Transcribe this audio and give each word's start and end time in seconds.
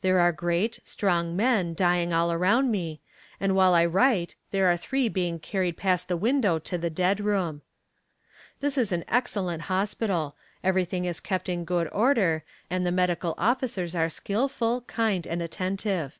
There 0.00 0.20
are 0.20 0.30
great, 0.30 0.78
strong 0.84 1.34
men 1.34 1.74
dying 1.74 2.12
all 2.12 2.30
around 2.30 2.70
me, 2.70 3.00
and 3.40 3.56
while 3.56 3.74
I 3.74 3.84
write 3.84 4.36
there 4.52 4.68
are 4.70 4.76
three 4.76 5.08
being 5.08 5.40
carried 5.40 5.76
past 5.76 6.06
the 6.06 6.16
window 6.16 6.60
to 6.60 6.78
the 6.78 6.88
dead 6.88 7.18
room. 7.18 7.62
This 8.60 8.78
is 8.78 8.92
an 8.92 9.04
excellent 9.08 9.62
hospital 9.62 10.36
everything 10.62 11.04
is 11.04 11.18
kept 11.18 11.48
in 11.48 11.64
good 11.64 11.88
order, 11.90 12.44
and 12.70 12.86
the 12.86 12.92
medical 12.92 13.34
officers 13.36 13.96
are 13.96 14.08
skillful, 14.08 14.82
kind 14.82 15.26
and 15.26 15.42
attentive." 15.42 16.16